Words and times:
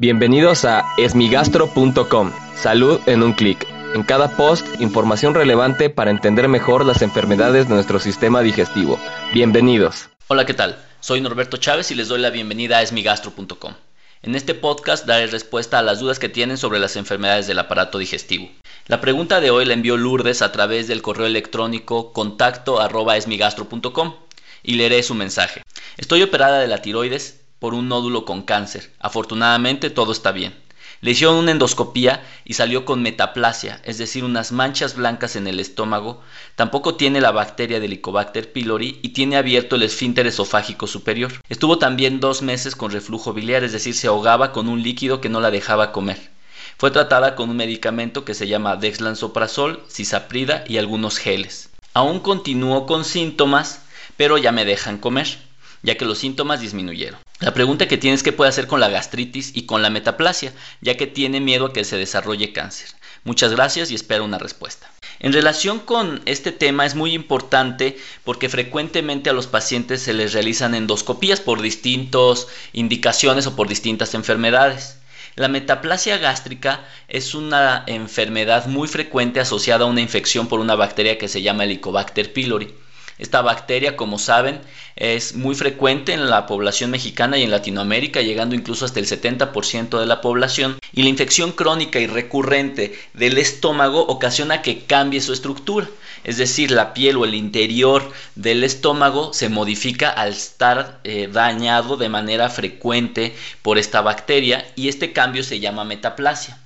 Bienvenidos 0.00 0.64
a 0.64 0.94
esmigastro.com. 0.96 2.32
Salud 2.56 3.00
en 3.04 3.22
un 3.22 3.34
clic. 3.34 3.66
En 3.94 4.02
cada 4.02 4.34
post, 4.34 4.66
información 4.80 5.34
relevante 5.34 5.90
para 5.90 6.10
entender 6.10 6.48
mejor 6.48 6.86
las 6.86 7.02
enfermedades 7.02 7.68
de 7.68 7.74
nuestro 7.74 8.00
sistema 8.00 8.40
digestivo. 8.40 8.98
Bienvenidos. 9.34 10.08
Hola, 10.28 10.46
¿qué 10.46 10.54
tal? 10.54 10.82
Soy 11.00 11.20
Norberto 11.20 11.58
Chávez 11.58 11.90
y 11.90 11.94
les 11.94 12.08
doy 12.08 12.18
la 12.18 12.30
bienvenida 12.30 12.78
a 12.78 12.82
esmigastro.com. 12.82 13.74
En 14.22 14.34
este 14.34 14.54
podcast 14.54 15.04
daré 15.04 15.26
respuesta 15.26 15.78
a 15.78 15.82
las 15.82 16.00
dudas 16.00 16.18
que 16.18 16.30
tienen 16.30 16.56
sobre 16.56 16.78
las 16.78 16.96
enfermedades 16.96 17.46
del 17.46 17.58
aparato 17.58 17.98
digestivo. 17.98 18.48
La 18.86 19.02
pregunta 19.02 19.42
de 19.42 19.50
hoy 19.50 19.66
la 19.66 19.74
envió 19.74 19.98
Lourdes 19.98 20.40
a 20.40 20.50
través 20.50 20.88
del 20.88 21.02
correo 21.02 21.26
electrónico 21.26 22.14
contacto 22.14 22.80
arroba 22.80 23.18
esmigastro.com 23.18 24.14
y 24.62 24.76
leeré 24.76 25.02
su 25.02 25.14
mensaje. 25.14 25.62
Estoy 25.98 26.22
operada 26.22 26.58
de 26.58 26.68
la 26.68 26.80
tiroides 26.80 27.39
por 27.60 27.74
un 27.74 27.88
nódulo 27.88 28.24
con 28.24 28.42
cáncer. 28.42 28.90
Afortunadamente 28.98 29.90
todo 29.90 30.10
está 30.10 30.32
bien. 30.32 30.54
Le 31.02 31.12
hicieron 31.12 31.36
una 31.36 31.52
endoscopía 31.52 32.22
y 32.44 32.54
salió 32.54 32.84
con 32.84 33.00
metaplasia, 33.00 33.80
es 33.84 33.96
decir, 33.96 34.22
unas 34.22 34.52
manchas 34.52 34.96
blancas 34.96 35.34
en 35.34 35.46
el 35.46 35.58
estómago. 35.58 36.20
Tampoco 36.56 36.96
tiene 36.96 37.22
la 37.22 37.30
bacteria 37.30 37.80
del 37.80 37.92
Helicobacter 37.92 38.52
pylori 38.52 38.98
y 39.00 39.10
tiene 39.10 39.36
abierto 39.36 39.76
el 39.76 39.82
esfínter 39.82 40.26
esofágico 40.26 40.86
superior. 40.86 41.32
Estuvo 41.48 41.78
también 41.78 42.20
dos 42.20 42.42
meses 42.42 42.76
con 42.76 42.90
reflujo 42.90 43.32
biliar, 43.32 43.64
es 43.64 43.72
decir, 43.72 43.94
se 43.94 44.08
ahogaba 44.08 44.52
con 44.52 44.68
un 44.68 44.82
líquido 44.82 45.22
que 45.22 45.30
no 45.30 45.40
la 45.40 45.50
dejaba 45.50 45.92
comer. 45.92 46.30
Fue 46.76 46.90
tratada 46.90 47.34
con 47.34 47.48
un 47.48 47.56
medicamento 47.56 48.26
que 48.26 48.34
se 48.34 48.46
llama 48.46 48.76
dexlansoprazol, 48.76 49.82
cisaprida 49.88 50.64
y 50.66 50.76
algunos 50.76 51.16
geles. 51.16 51.70
Aún 51.94 52.20
continuó 52.20 52.84
con 52.84 53.04
síntomas, 53.04 53.82
pero 54.18 54.36
ya 54.36 54.52
me 54.52 54.66
dejan 54.66 54.98
comer 54.98 55.49
ya 55.82 55.96
que 55.96 56.04
los 56.04 56.18
síntomas 56.18 56.60
disminuyeron. 56.60 57.20
La 57.40 57.54
pregunta 57.54 57.88
que 57.88 57.96
tienes 57.96 58.20
es 58.20 58.24
qué 58.24 58.32
puede 58.32 58.50
hacer 58.50 58.66
con 58.66 58.80
la 58.80 58.88
gastritis 58.88 59.52
y 59.54 59.66
con 59.66 59.82
la 59.82 59.90
metaplasia, 59.90 60.52
ya 60.80 60.96
que 60.96 61.06
tiene 61.06 61.40
miedo 61.40 61.66
a 61.66 61.72
que 61.72 61.84
se 61.84 61.96
desarrolle 61.96 62.52
cáncer. 62.52 62.88
Muchas 63.24 63.52
gracias 63.52 63.90
y 63.90 63.94
espero 63.94 64.24
una 64.24 64.38
respuesta. 64.38 64.90
En 65.18 65.34
relación 65.34 65.78
con 65.78 66.22
este 66.24 66.52
tema 66.52 66.86
es 66.86 66.94
muy 66.94 67.12
importante 67.12 67.98
porque 68.24 68.48
frecuentemente 68.48 69.28
a 69.28 69.34
los 69.34 69.46
pacientes 69.46 70.02
se 70.02 70.14
les 70.14 70.32
realizan 70.32 70.74
endoscopías 70.74 71.40
por 71.40 71.60
distintas 71.60 72.46
indicaciones 72.72 73.46
o 73.46 73.56
por 73.56 73.68
distintas 73.68 74.14
enfermedades. 74.14 74.96
La 75.36 75.48
metaplasia 75.48 76.16
gástrica 76.16 76.84
es 77.08 77.34
una 77.34 77.84
enfermedad 77.86 78.66
muy 78.66 78.88
frecuente 78.88 79.40
asociada 79.40 79.84
a 79.84 79.88
una 79.88 80.00
infección 80.00 80.48
por 80.48 80.60
una 80.60 80.74
bacteria 80.74 81.18
que 81.18 81.28
se 81.28 81.42
llama 81.42 81.64
Helicobacter 81.64 82.32
pylori. 82.32 82.74
Esta 83.20 83.42
bacteria, 83.42 83.96
como 83.96 84.18
saben, 84.18 84.60
es 84.96 85.34
muy 85.34 85.54
frecuente 85.54 86.14
en 86.14 86.30
la 86.30 86.46
población 86.46 86.90
mexicana 86.90 87.36
y 87.36 87.42
en 87.42 87.50
Latinoamérica, 87.50 88.22
llegando 88.22 88.54
incluso 88.54 88.86
hasta 88.86 88.98
el 88.98 89.06
70% 89.06 90.00
de 90.00 90.06
la 90.06 90.22
población. 90.22 90.78
Y 90.94 91.02
la 91.02 91.10
infección 91.10 91.52
crónica 91.52 92.00
y 92.00 92.06
recurrente 92.06 92.98
del 93.12 93.36
estómago 93.36 94.06
ocasiona 94.06 94.62
que 94.62 94.84
cambie 94.86 95.20
su 95.20 95.34
estructura. 95.34 95.86
Es 96.24 96.38
decir, 96.38 96.70
la 96.70 96.94
piel 96.94 97.18
o 97.18 97.26
el 97.26 97.34
interior 97.34 98.10
del 98.36 98.64
estómago 98.64 99.34
se 99.34 99.50
modifica 99.50 100.08
al 100.08 100.30
estar 100.30 101.00
eh, 101.04 101.28
dañado 101.30 101.98
de 101.98 102.08
manera 102.08 102.48
frecuente 102.48 103.34
por 103.60 103.76
esta 103.76 104.00
bacteria 104.00 104.66
y 104.76 104.88
este 104.88 105.12
cambio 105.12 105.44
se 105.44 105.60
llama 105.60 105.84
metaplasia. 105.84 106.58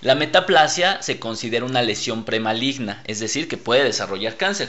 La 0.00 0.14
metaplasia 0.14 1.02
se 1.02 1.18
considera 1.18 1.64
una 1.64 1.82
lesión 1.82 2.24
premaligna, 2.24 3.02
es 3.06 3.18
decir, 3.18 3.48
que 3.48 3.56
puede 3.56 3.82
desarrollar 3.82 4.36
cáncer. 4.36 4.68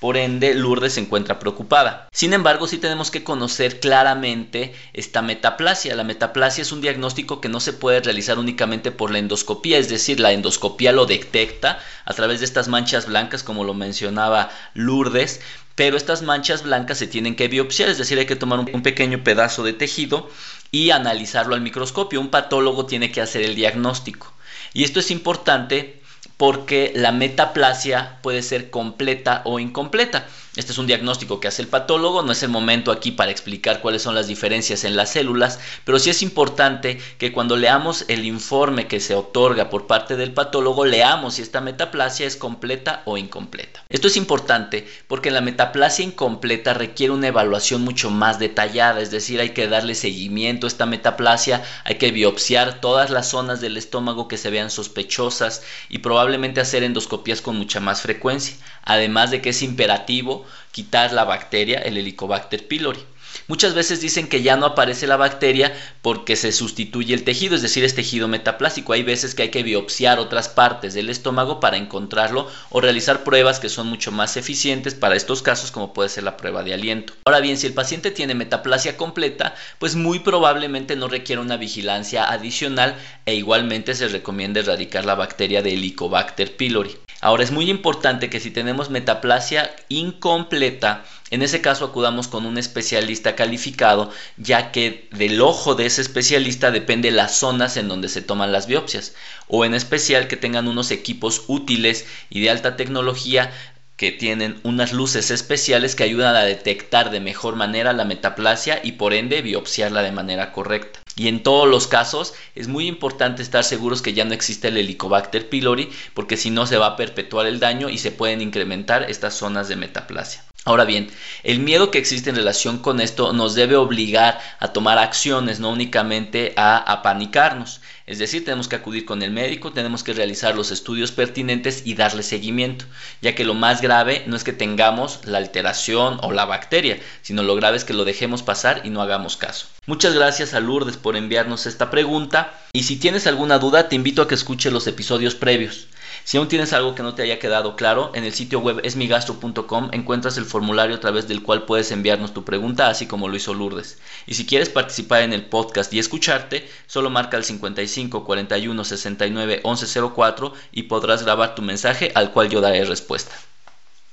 Por 0.00 0.16
ende, 0.16 0.54
Lourdes 0.54 0.92
se 0.92 1.00
encuentra 1.00 1.40
preocupada. 1.40 2.08
Sin 2.12 2.32
embargo, 2.32 2.68
sí 2.68 2.78
tenemos 2.78 3.10
que 3.10 3.24
conocer 3.24 3.80
claramente 3.80 4.72
esta 4.92 5.22
metaplasia. 5.22 5.96
La 5.96 6.04
metaplasia 6.04 6.62
es 6.62 6.70
un 6.70 6.80
diagnóstico 6.80 7.40
que 7.40 7.48
no 7.48 7.58
se 7.58 7.72
puede 7.72 8.00
realizar 8.00 8.38
únicamente 8.38 8.92
por 8.92 9.10
la 9.10 9.18
endoscopía, 9.18 9.76
es 9.76 9.88
decir, 9.88 10.20
la 10.20 10.32
endoscopía 10.32 10.92
lo 10.92 11.06
detecta 11.06 11.80
a 12.04 12.14
través 12.14 12.38
de 12.38 12.44
estas 12.44 12.68
manchas 12.68 13.06
blancas, 13.06 13.42
como 13.42 13.64
lo 13.64 13.74
mencionaba 13.74 14.50
Lourdes, 14.74 15.40
pero 15.74 15.96
estas 15.96 16.22
manchas 16.22 16.62
blancas 16.62 16.98
se 16.98 17.06
tienen 17.06 17.34
que 17.34 17.48
biopsiar, 17.48 17.88
es 17.88 17.98
decir, 17.98 18.18
hay 18.18 18.26
que 18.26 18.36
tomar 18.36 18.60
un, 18.60 18.82
pequeño 18.82 19.22
pedazo 19.24 19.64
de 19.64 19.72
tejido 19.72 20.28
y 20.70 20.90
analizarlo 20.90 21.54
al 21.54 21.60
microscopio. 21.60 22.20
Un 22.20 22.30
patólogo 22.30 22.86
tiene 22.86 23.10
que 23.10 23.20
hacer 23.20 23.42
el 23.42 23.54
diagnóstico. 23.54 24.32
Y 24.74 24.84
esto 24.84 25.00
es 25.00 25.10
importante 25.10 25.97
porque 26.38 26.92
la 26.94 27.12
metaplasia 27.12 28.18
puede 28.22 28.42
ser 28.42 28.70
completa 28.70 29.42
o 29.44 29.58
incompleta. 29.58 30.26
Este 30.56 30.72
es 30.72 30.78
un 30.78 30.88
diagnóstico 30.88 31.38
que 31.38 31.46
hace 31.46 31.62
el 31.62 31.68
patólogo, 31.68 32.22
no 32.22 32.32
es 32.32 32.42
el 32.42 32.48
momento 32.48 32.90
aquí 32.90 33.12
para 33.12 33.30
explicar 33.30 33.80
cuáles 33.80 34.02
son 34.02 34.16
las 34.16 34.26
diferencias 34.26 34.82
en 34.82 34.96
las 34.96 35.10
células, 35.10 35.60
pero 35.84 36.00
sí 36.00 36.10
es 36.10 36.20
importante 36.20 36.98
que 37.18 37.32
cuando 37.32 37.56
leamos 37.56 38.04
el 38.08 38.24
informe 38.24 38.88
que 38.88 38.98
se 38.98 39.14
otorga 39.14 39.70
por 39.70 39.86
parte 39.86 40.16
del 40.16 40.32
patólogo, 40.32 40.84
leamos 40.84 41.34
si 41.34 41.42
esta 41.42 41.60
metaplasia 41.60 42.26
es 42.26 42.34
completa 42.34 43.02
o 43.04 43.16
incompleta. 43.16 43.84
Esto 43.88 44.08
es 44.08 44.16
importante 44.16 44.88
porque 45.06 45.30
la 45.30 45.42
metaplasia 45.42 46.04
incompleta 46.04 46.74
requiere 46.74 47.12
una 47.12 47.28
evaluación 47.28 47.82
mucho 47.82 48.10
más 48.10 48.40
detallada, 48.40 49.00
es 49.00 49.12
decir, 49.12 49.40
hay 49.40 49.50
que 49.50 49.68
darle 49.68 49.94
seguimiento 49.94 50.66
a 50.66 50.70
esta 50.70 50.86
metaplasia, 50.86 51.62
hay 51.84 51.98
que 51.98 52.10
biopsiar 52.10 52.80
todas 52.80 53.10
las 53.10 53.28
zonas 53.28 53.60
del 53.60 53.76
estómago 53.76 54.26
que 54.26 54.36
se 54.36 54.50
vean 54.50 54.72
sospechosas 54.72 55.62
y 55.88 55.98
probablemente 55.98 56.27
hacer 56.60 56.82
endoscopías 56.82 57.40
con 57.40 57.56
mucha 57.56 57.80
más 57.80 58.02
frecuencia, 58.02 58.56
además 58.82 59.30
de 59.30 59.40
que 59.40 59.50
es 59.50 59.62
imperativo 59.62 60.44
quitar 60.72 61.12
la 61.12 61.24
bacteria, 61.24 61.78
el 61.78 61.96
Helicobacter 61.96 62.68
pylori. 62.68 63.00
Muchas 63.48 63.72
veces 63.72 64.02
dicen 64.02 64.28
que 64.28 64.42
ya 64.42 64.56
no 64.56 64.66
aparece 64.66 65.06
la 65.06 65.16
bacteria 65.16 65.74
porque 66.02 66.36
se 66.36 66.52
sustituye 66.52 67.14
el 67.14 67.24
tejido, 67.24 67.56
es 67.56 67.62
decir, 67.62 67.82
es 67.82 67.94
tejido 67.94 68.28
metaplástico. 68.28 68.92
Hay 68.92 69.02
veces 69.02 69.34
que 69.34 69.44
hay 69.44 69.48
que 69.48 69.62
biopsiar 69.62 70.18
otras 70.18 70.50
partes 70.50 70.92
del 70.92 71.08
estómago 71.08 71.58
para 71.58 71.78
encontrarlo 71.78 72.46
o 72.68 72.82
realizar 72.82 73.24
pruebas 73.24 73.58
que 73.58 73.70
son 73.70 73.86
mucho 73.86 74.12
más 74.12 74.36
eficientes 74.36 74.94
para 74.94 75.16
estos 75.16 75.40
casos 75.40 75.70
como 75.70 75.94
puede 75.94 76.10
ser 76.10 76.24
la 76.24 76.36
prueba 76.36 76.62
de 76.62 76.74
aliento. 76.74 77.14
Ahora 77.24 77.40
bien, 77.40 77.56
si 77.56 77.66
el 77.66 77.72
paciente 77.72 78.10
tiene 78.10 78.34
metaplasia 78.34 78.98
completa, 78.98 79.54
pues 79.78 79.96
muy 79.96 80.18
probablemente 80.18 80.94
no 80.94 81.08
requiere 81.08 81.40
una 81.40 81.56
vigilancia 81.56 82.30
adicional 82.30 82.96
e 83.24 83.34
igualmente 83.34 83.94
se 83.94 84.08
recomienda 84.08 84.60
erradicar 84.60 85.06
la 85.06 85.14
bacteria 85.14 85.62
de 85.62 85.72
Helicobacter 85.72 86.54
pylori. 86.54 86.98
Ahora 87.20 87.42
es 87.42 87.50
muy 87.50 87.68
importante 87.68 88.30
que 88.30 88.38
si 88.38 88.52
tenemos 88.52 88.90
metaplasia 88.90 89.74
incompleta, 89.88 91.04
en 91.30 91.42
ese 91.42 91.60
caso 91.60 91.84
acudamos 91.84 92.28
con 92.28 92.46
un 92.46 92.58
especialista 92.58 93.36
calificado, 93.36 94.10
ya 94.36 94.72
que 94.72 95.08
del 95.12 95.40
ojo 95.40 95.74
de 95.74 95.86
ese 95.86 96.00
especialista 96.00 96.70
depende 96.70 97.10
las 97.10 97.36
zonas 97.36 97.76
en 97.76 97.88
donde 97.88 98.08
se 98.08 98.22
toman 98.22 98.52
las 98.52 98.66
biopsias, 98.66 99.14
o 99.46 99.64
en 99.64 99.74
especial 99.74 100.28
que 100.28 100.36
tengan 100.36 100.68
unos 100.68 100.90
equipos 100.90 101.44
útiles 101.48 102.06
y 102.30 102.40
de 102.40 102.50
alta 102.50 102.76
tecnología 102.76 103.52
que 103.98 104.12
tienen 104.12 104.60
unas 104.62 104.92
luces 104.92 105.32
especiales 105.32 105.96
que 105.96 106.04
ayudan 106.04 106.36
a 106.36 106.44
detectar 106.44 107.10
de 107.10 107.18
mejor 107.18 107.56
manera 107.56 107.92
la 107.92 108.04
metaplasia 108.04 108.80
y 108.84 108.92
por 108.92 109.12
ende 109.12 109.42
biopsiarla 109.42 110.02
de 110.02 110.12
manera 110.12 110.52
correcta. 110.52 111.00
Y 111.16 111.26
en 111.26 111.42
todos 111.42 111.68
los 111.68 111.88
casos 111.88 112.32
es 112.54 112.68
muy 112.68 112.86
importante 112.86 113.42
estar 113.42 113.64
seguros 113.64 114.00
que 114.00 114.12
ya 114.14 114.24
no 114.24 114.34
existe 114.34 114.68
el 114.68 114.76
Helicobacter 114.76 115.48
pylori 115.48 115.90
porque 116.14 116.36
si 116.36 116.50
no 116.50 116.64
se 116.64 116.78
va 116.78 116.86
a 116.86 116.96
perpetuar 116.96 117.46
el 117.46 117.58
daño 117.58 117.88
y 117.88 117.98
se 117.98 118.12
pueden 118.12 118.40
incrementar 118.40 119.10
estas 119.10 119.34
zonas 119.34 119.66
de 119.66 119.74
metaplasia. 119.74 120.47
Ahora 120.68 120.84
bien, 120.84 121.08
el 121.44 121.60
miedo 121.60 121.90
que 121.90 121.96
existe 121.96 122.28
en 122.28 122.36
relación 122.36 122.80
con 122.80 123.00
esto 123.00 123.32
nos 123.32 123.54
debe 123.54 123.76
obligar 123.76 124.38
a 124.58 124.68
tomar 124.68 124.98
acciones, 124.98 125.60
no 125.60 125.70
únicamente 125.70 126.52
a 126.56 126.76
apanicarnos. 126.76 127.80
Es 128.04 128.18
decir, 128.18 128.44
tenemos 128.44 128.68
que 128.68 128.76
acudir 128.76 129.06
con 129.06 129.22
el 129.22 129.30
médico, 129.30 129.72
tenemos 129.72 130.02
que 130.02 130.12
realizar 130.12 130.54
los 130.54 130.70
estudios 130.70 131.10
pertinentes 131.10 131.84
y 131.86 131.94
darle 131.94 132.22
seguimiento, 132.22 132.84
ya 133.22 133.34
que 133.34 133.44
lo 133.44 133.54
más 133.54 133.80
grave 133.80 134.24
no 134.26 134.36
es 134.36 134.44
que 134.44 134.52
tengamos 134.52 135.20
la 135.24 135.38
alteración 135.38 136.18
o 136.22 136.32
la 136.32 136.44
bacteria, 136.44 137.00
sino 137.22 137.42
lo 137.42 137.54
grave 137.54 137.78
es 137.78 137.84
que 137.84 137.94
lo 137.94 138.04
dejemos 138.04 138.42
pasar 138.42 138.82
y 138.84 138.90
no 138.90 139.00
hagamos 139.00 139.38
caso. 139.38 139.68
Muchas 139.86 140.12
gracias 140.12 140.52
a 140.52 140.60
Lourdes 140.60 140.98
por 140.98 141.16
enviarnos 141.16 141.64
esta 141.64 141.90
pregunta 141.90 142.52
y 142.74 142.82
si 142.82 142.96
tienes 142.96 143.26
alguna 143.26 143.58
duda 143.58 143.88
te 143.88 143.96
invito 143.96 144.20
a 144.20 144.28
que 144.28 144.34
escuches 144.34 144.70
los 144.70 144.86
episodios 144.86 145.34
previos. 145.34 145.88
Si 146.28 146.36
aún 146.36 146.48
tienes 146.48 146.74
algo 146.74 146.94
que 146.94 147.02
no 147.02 147.14
te 147.14 147.22
haya 147.22 147.38
quedado 147.38 147.74
claro, 147.74 148.10
en 148.12 148.22
el 148.22 148.34
sitio 148.34 148.60
web 148.60 148.82
esmigastro.com 148.82 149.88
encuentras 149.92 150.36
el 150.36 150.44
formulario 150.44 150.96
a 150.96 151.00
través 151.00 151.26
del 151.26 151.42
cual 151.42 151.62
puedes 151.62 151.90
enviarnos 151.90 152.34
tu 152.34 152.44
pregunta, 152.44 152.90
así 152.90 153.06
como 153.06 153.28
lo 153.28 153.36
hizo 153.36 153.54
Lourdes. 153.54 153.98
Y 154.26 154.34
si 154.34 154.44
quieres 154.44 154.68
participar 154.68 155.22
en 155.22 155.32
el 155.32 155.46
podcast 155.46 155.90
y 155.94 155.98
escucharte, 155.98 156.68
solo 156.86 157.08
marca 157.08 157.38
el 157.38 157.44
55 157.44 158.24
41 158.24 158.84
69 158.84 159.60
11 159.62 160.00
04 160.14 160.52
y 160.70 160.82
podrás 160.82 161.22
grabar 161.22 161.54
tu 161.54 161.62
mensaje 161.62 162.12
al 162.14 162.30
cual 162.30 162.50
yo 162.50 162.60
daré 162.60 162.84
respuesta. 162.84 163.34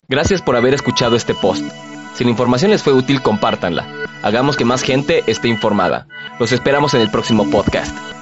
Gracias 0.08 0.42
por 0.42 0.56
haber 0.56 0.74
escuchado 0.74 1.18
este 1.18 1.36
post. 1.36 1.66
Si 2.14 2.24
la 2.24 2.30
información 2.30 2.72
les 2.72 2.82
fue 2.82 2.94
útil, 2.94 3.22
compártanla. 3.22 3.86
Hagamos 4.22 4.56
que 4.56 4.64
más 4.64 4.84
gente 4.84 5.22
esté 5.28 5.50
informada. 5.50 6.08
Los 6.40 6.54
esperamos 6.54 6.94
en 6.94 7.02
el 7.02 7.12
próximo 7.12 7.52
podcast. 7.52 8.15